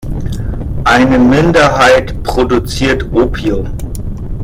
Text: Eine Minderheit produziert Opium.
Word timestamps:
Eine 0.83 1.19
Minderheit 1.19 2.23
produziert 2.23 3.05
Opium. 3.13 3.67